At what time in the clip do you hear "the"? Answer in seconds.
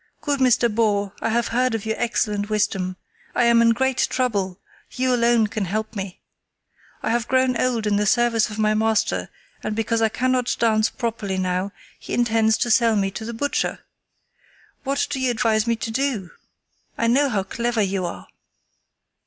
7.97-8.07, 13.25-13.31